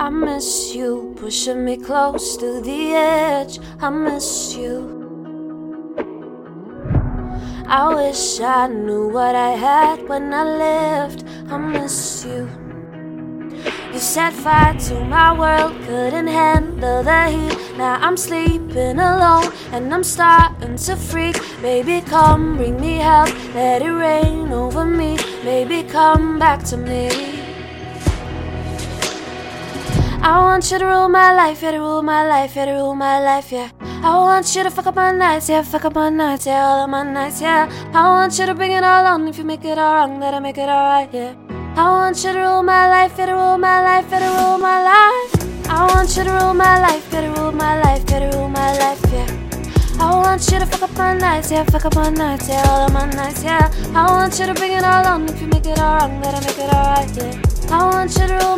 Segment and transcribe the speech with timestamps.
[0.00, 3.58] I miss you, pushing me close to the edge.
[3.82, 4.74] I miss you.
[7.68, 11.24] I wish I knew what I had when I left.
[11.50, 12.48] I miss you.
[13.92, 17.76] You set fire to my world, couldn't handle the heat.
[17.76, 21.36] Now I'm sleeping alone and I'm starting to freak.
[21.60, 25.18] Baby, come bring me help, let it rain over me.
[25.44, 27.39] Baby, come back to me.
[30.30, 32.94] I want you to rule my life, yeah, to rule my life, yeah, to rule
[32.94, 33.68] my life, yeah.
[33.80, 36.84] I want you to fuck up my nights, yeah, fuck up my nights, yeah, all
[36.84, 37.68] of my nights, yeah.
[37.92, 39.26] I want you to bring it all on.
[39.26, 41.34] If you make it all wrong, then I make it alright, yeah.
[41.74, 44.58] I want you to rule my life, yeah, to rule my life, yeah, to rule
[44.58, 45.68] my life.
[45.68, 48.48] I want you to rule my life, yeah, to rule my life, yeah, to rule
[48.48, 49.26] my life, yeah.
[49.98, 52.86] I want you to fuck up my nights, yeah, fuck up my nights, yeah, all
[52.86, 53.68] of my nights, yeah.
[53.96, 55.28] I want you to bring it all on.
[55.28, 57.76] If you make it all wrong, then I make it alright, yeah.
[57.76, 58.56] I want you to rule